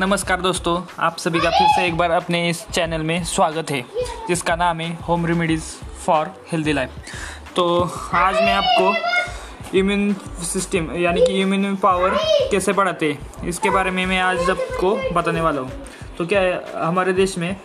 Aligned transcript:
नमस्कार 0.00 0.40
दोस्तों, 0.40 0.80
आप 0.98 1.16
सभी 1.18 1.40
का 1.40 1.50
फिर 1.50 1.68
से 1.74 1.84
एक 1.86 1.96
बार 1.96 2.10
अपने 2.10 2.48
इस 2.48 2.60
चैनल 2.68 3.02
में 3.02 3.22
स्वागत 3.24 3.70
है, 3.70 3.80
जिसका 4.28 4.56
नाम 4.56 4.80
है 4.80 4.92
home 5.04 5.24
remedies 5.26 5.64
for 6.06 6.30
healthy 6.50 6.72
life 6.72 6.90
तो 7.56 7.64
आज 8.14 8.34
मैं 8.34 8.52
आपको 8.54 9.78
इम्यून 9.78 10.12
सिस्टम 10.46 10.90
यानी 10.96 11.24
कि 11.26 11.40
इम्यून 11.42 11.76
पावर 11.76 12.16
कैसे 12.50 12.72
बढ़ाते 12.72 13.10
हैं, 13.12 13.48
इसके 13.48 13.70
बारे 13.70 13.90
में 13.90 14.04
मैं 14.06 14.18
आज 14.20 14.50
आपको 14.50 14.94
बताने 15.14 15.40
वाला 15.40 15.60
हूँ। 15.60 15.70
तो 16.18 16.26
क्या 16.26 16.40
है, 16.40 16.62
हमारे 16.76 17.12
देश 17.12 17.38
में 17.38 17.56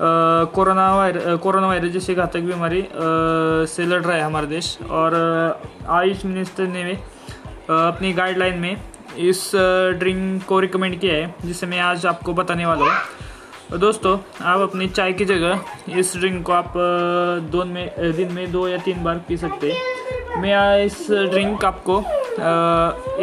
कोरोना 0.00 0.94
वायरस 0.96 1.38
कोरोना 1.42 1.66
वायरस 1.66 1.92
जैसी 1.92 2.14
घातक 2.14 2.40
बीमारी 2.50 2.86
से 3.68 3.86
लड़ 3.86 4.02
रहा 4.02 4.16
है 4.16 4.22
हमारा 4.22 4.46
देश, 4.48 4.76
और 4.82 5.14
आयुष 5.90 6.24
मिनिस्टर 6.24 6.66
ने 6.66 6.92
अपनी 7.70 8.12
गाइडलाइन 8.12 8.58
में 8.58 8.76
इस 9.18 9.50
ड्रिंक 9.98 10.42
को 10.44 10.58
रिकमेंड 10.60 10.98
किया 11.00 11.14
है, 11.14 11.34
जिसे 11.44 11.66
मैं 11.66 11.78
आज 11.80 12.06
आपको 12.06 12.32
बताने 12.34 12.66
वाला 12.66 12.84
हूँ। 12.84 13.78
दोस्तों, 13.78 14.18
आप 14.42 14.60
अपनी 14.60 14.88
चाय 14.88 15.12
की 15.12 15.24
जगह 15.24 15.98
इस 15.98 16.16
ड्रिंक 16.16 16.44
को 16.46 16.52
आप 16.52 16.72
दोन 17.52 17.68
में 17.68 18.12
दिन 18.16 18.32
में 18.32 18.50
दो 18.52 18.66
या 18.68 18.78
तीन 18.78 19.02
बार 19.04 19.18
पी 19.28 19.36
सकते 19.36 19.70
हैं। 19.72 20.40
मैं 20.40 20.84
इस 20.84 21.06
ड्रिंक 21.10 21.64
आपको 21.64 21.98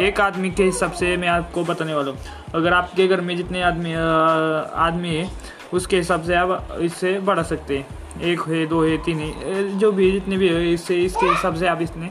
एक 0.00 0.20
आदमी 0.20 0.50
के 0.50 0.64
हिसाब 0.64 0.92
से 0.92 1.16
मैं 1.16 1.28
आपको 1.28 1.64
बताने 1.64 1.94
वाला 1.94 2.10
हूँ। 2.10 2.18
अगर 2.54 2.72
आपके 2.72 3.06
घर 3.06 3.20
में 3.20 3.36
जितने 3.36 3.62
आदमी 3.62 3.92
आदमी 3.94 5.14
है, 5.14 5.30
उसके 5.72 5.96
हिसाब 5.96 6.22
से 6.22 6.34
आप 6.34 6.78
इससे 6.80 7.18
बढ़ा 7.20 7.42
सकते 7.42 7.78
हैं। 7.78 8.22
एक 8.22 8.40
है, 8.48 8.66
दो 8.66 8.82
है, 8.84 8.96
तीन 9.04 9.18
है 9.18 9.78
जो 9.78 9.92
भी 9.92 10.10
जितने 10.12 10.36
भी 10.36 10.48
है, 10.48 10.72
इससे, 10.72 10.96
इसके 10.96 11.26
हिसाब 11.26 11.54
से 11.54 11.66
आप 11.66 11.82
इसमें 11.82 12.10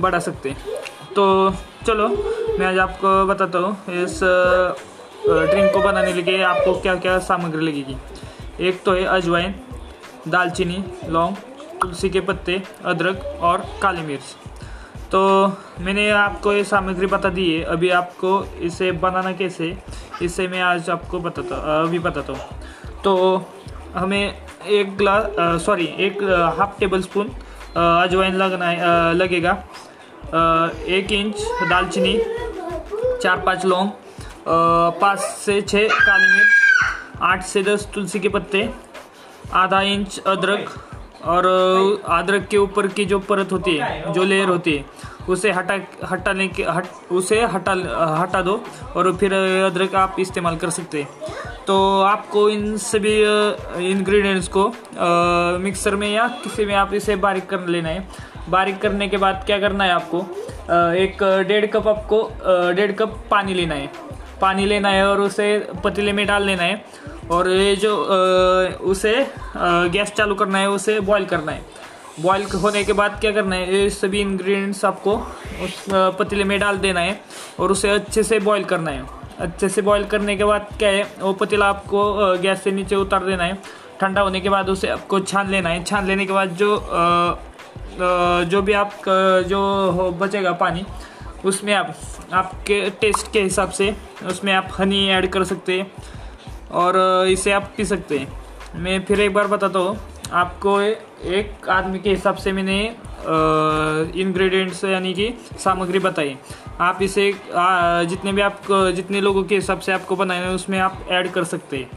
बढ़ा 0.00 0.18
सकते 0.18 0.50
हैं। 0.50 0.56
तो 1.16 1.50
चलो, 1.86 2.08
मैं 2.58 2.66
आज 2.66 2.78
आपको 2.78 3.24
बताता 3.26 3.58
हूँ 3.58 3.94
इस 3.94 4.20
ड्रिंक 4.22 5.72
को 5.72 5.80
बनाने 5.82 6.12
के 6.12 6.22
लिए 6.22 6.42
आपको 6.44 6.74
क्या 6.80 6.94
क्या 6.96 7.18
सामग्री 7.20 7.66
लगेगी। 7.66 7.96
एक 8.60 8.82
तो 8.84 8.92
है 8.94 9.04
अजवाइन, 9.06 9.54
दालचीनी, 10.28 10.82
लौंग, 11.08 11.36
तुलसी 11.82 12.10
के 12.10 12.20
पत्ते, 12.20 12.62
अदरक 12.84 13.24
और 13.42 13.64
काली 13.82 14.02
मिर्च। 14.02 14.36
तो 15.12 15.20
मैंने 15.80 16.08
आपको 16.10 16.52
ये 16.52 16.64
सामग्री 16.64 17.06
बता 17.06 17.28
दी 17.28 17.50
है, 17.50 17.62
अभी 17.64 17.90
आपको 17.90 18.44
इसे 18.62 18.92
बनाना 18.94 19.32
कैसे, 19.32 19.76
इसे 20.22 20.48
मैं 20.48 20.60
आज 20.62 20.90
आपको 20.90 21.18
बताता 21.20 21.56
अभी 21.82 21.98
बताता 21.98 22.32
हूँ। 22.32 23.02
तो 23.04 23.14
हमें 23.94 24.34
एक 24.68 24.96
ग्लास 24.96 25.62
सॉरी 25.64 25.84
एक 25.98 26.22
हाफ़ 26.58 26.78
टेबल 26.80 27.02
स्पून 27.02 27.28
अजवाइन 27.76 28.34
लगना 28.34 28.66
है 28.66 29.14
लगेगा। 29.14 29.52
एक 30.28 31.12
इंच 31.12 31.40
दालचीनी, 31.70 32.18
चार 33.22 33.40
पाँच 33.40 33.64
लौंग 33.64 33.90
पाँच 35.00 35.18
से 35.18 35.60
छः 35.62 35.88
काली 35.88 36.28
मिर्च, 36.28 37.20
आठ 37.22 37.42
से 37.44 37.62
दस 37.62 37.88
तुलसी 37.94 38.20
के 38.20 38.28
पत्ते, 38.28 38.68
आधा 39.54 39.80
इंच 39.82 40.18
अदरक 40.26 40.74
और 41.24 41.46
अदरक 42.08 42.46
के 42.50 42.56
ऊपर 42.56 42.86
की 42.88 43.04
जो 43.04 43.18
परत 43.20 43.52
होती 43.52 43.76
है, 43.76 44.12
जो 44.12 44.24
लेयर 44.24 44.48
होती 44.48 44.76
है, 44.76 44.84
उसे 45.28 45.50
हटा, 45.52 45.78
हटाने 46.10 46.46
के, 46.48 46.62
हट, 46.64 46.86
उसे 47.12 47.40
हटा 47.44 47.72
हटा 48.20 48.42
दो 48.42 48.60
और 48.96 49.12
फिर 49.16 49.32
अदरक 49.34 49.94
आप 49.94 50.16
इस्तेमाल 50.20 50.56
कर 50.56 50.70
सकते 50.70 51.02
हैं। 51.02 51.08
तो 51.66 52.00
आपको 52.02 52.48
इन 52.50 52.76
सभी 52.78 53.14
इंग्रेडिएंट्स 53.90 54.48
को 54.56 54.66
मिक्सर 55.62 55.96
में 55.96 56.10
या 56.10 56.28
किसी 56.44 56.64
में 56.64 56.74
आप 56.74 56.94
इसे 56.94 57.16
बारीक 57.16 57.48
कर 57.50 57.66
लेना 57.66 57.88
है। 57.88 58.36
बारीक 58.48 58.80
करने 58.80 59.08
के 59.08 59.16
बाद 59.16 59.42
क्या 59.46 59.58
करना 59.60 59.84
है 59.84 59.90
आपको? 59.92 60.18
एक 60.96 61.22
डेढ़ 61.48 61.66
कप 61.66 61.88
आपको 61.88 62.22
डेढ़ 62.76 62.92
कप 62.92 63.18
पानी 63.30 63.54
लेना 63.54 63.74
है। 63.74 63.90
पानी 64.40 64.66
लेना 64.66 64.88
है 64.88 65.06
और 65.08 65.20
उसे 65.20 65.58
पतीले 65.84 66.12
में 66.12 66.26
डाल 66.26 66.42
लेना 66.42 66.62
है। 66.62 66.84
और 67.30 67.48
ये 67.50 67.74
जो 67.76 67.94
उसे 68.90 69.14
गैस 69.56 70.12
चालू 70.12 70.34
करना 70.34 70.58
है, 70.58 70.68
उसे 70.70 70.98
बॉईल 71.00 71.24
करना 71.24 71.52
है। 71.52 71.62
बॉईल 72.20 72.44
होने 72.62 72.82
के 72.84 72.92
बाद 72.92 73.18
क्या 73.20 73.32
करना 73.32 73.56
है? 73.56 73.74
ये 73.74 73.90
सभी 73.90 74.20
इंग्रेडिएंट्स 74.20 74.84
आपको 74.84 75.14
उस 75.64 75.84
पतीले 76.18 76.44
में 76.44 76.58
डाल 76.60 76.78
देना 76.78 77.00
है 77.00 77.20
और 77.60 77.72
उसे 77.72 77.90
अच्छे 77.90 78.22
से 78.22 78.38
बॉईल 78.40 78.64
करना 78.64 78.90
है। 78.90 79.02
अच्छे 79.40 79.68
से 79.68 79.82
बॉईल 79.82 80.04
करने 80.04 80.36
के 80.36 80.44
बाद 80.44 80.68
क्या 80.78 80.88
है? 80.88 81.02
वो 81.20 81.32
पतीला 81.32 81.66
आपको 81.66 82.38
गैस 82.38 82.62
से 82.62 82.70
नीचे 82.70 82.96
उतार 82.96 83.24
देना 83.24 83.44
है। 83.44 83.58
ठंडा 84.00 84.20
होने 84.20 84.40
के 84.40 84.48
बाद 84.48 84.68
उसे 84.68 84.88
आपको 84.88 85.20
छान 85.20 85.50
लेना 85.50 85.68
है। 85.68 85.84
छान 85.84 86.06
लेने 86.06 86.26
के 86.26 86.32
बाद 86.32 86.48
जो 86.54 86.76
जो 88.50 88.62
भी 88.62 88.72
आप 88.72 88.92
जो 89.48 90.10
बचेगा 90.20 90.52
पानी 90.60 90.84
उसमें 91.44 91.72
आप 91.74 91.94
आपके 92.32 92.78
टेस्ट 93.00 93.32
के 93.32 93.40
हिसाब 93.42 93.70
से 93.70 93.94
उसमें 94.26 94.52
आप 94.52 94.68
हनी 94.78 95.06
ऐड 95.08 95.30
कर 95.32 95.44
सकते 95.44 95.78
हैं 95.80 95.90
और 96.72 96.96
इसे 97.28 97.52
आप 97.52 97.72
पी 97.76 97.84
सकते 97.84 98.18
हैं। 98.18 98.80
मैं 98.82 99.04
फिर 99.04 99.20
एक 99.20 99.34
बार 99.34 99.46
बताता 99.46 99.78
हूँ 99.78 99.98
आपको 100.32 100.80
एक 100.80 101.68
आदमी 101.70 101.98
के 101.98 102.10
हिसाब 102.10 102.36
से 102.36 102.52
मैंने 102.52 102.80
इंग्रेडिएंट्स 104.20 104.84
यानी 104.84 105.12
कि 105.14 105.32
सामग्री 105.58 105.98
बताई। 105.98 106.36
आप 106.80 106.98
इसे 107.02 107.30
आ, 107.54 108.02
जितने 108.02 108.32
भी 108.32 108.42
आप 108.42 108.60
जितने 108.96 109.20
लोगों 109.20 109.42
के 109.44 109.54
हिसाब 109.54 109.80
से 109.80 109.92
आपको 109.92 110.16
बनाए 110.16 110.54
उसमें 110.54 110.78
आप 110.78 111.06
ऐड 111.10 111.30
कर 111.32 111.44
सकते 111.44 111.76
हैं। 111.76 111.90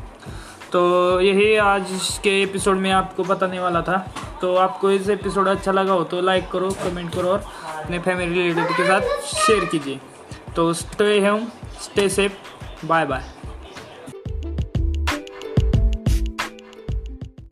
तो 0.72 1.20
यही 1.22 1.56
आज 1.58 2.20
के 2.24 2.42
एपिसोड 2.42 2.78
में 2.78 2.92
आपको 2.92 3.24
बताने 3.24 3.60
वाला 3.60 3.82
था। 3.82 4.06
तो 4.42 4.56
आपको 4.56 4.92
इस 4.92 5.10
एपिसोड 5.10 5.48
अच्छा 5.48 5.72
लगा 5.72 5.94
हो 5.94 6.04
तो 6.04 6.22
लाइक 6.22 6.50
करो 6.52 6.70
कमेंट 6.84 7.14
करो 7.16 7.30
और 7.30 7.44
अपने 7.84 8.00
फैमिली 8.00 8.42
रिलेटिव 8.42 8.78
के 8.78 8.88
साथ 8.88 9.02
शेयर 9.36 9.66
कीजिए। 9.66 10.00
तो 10.56 10.74
stay 10.74 11.20
home 11.28 11.48
stay 11.82 12.10
safe 12.10 12.86
bye 12.86 13.06
bye 13.06 13.24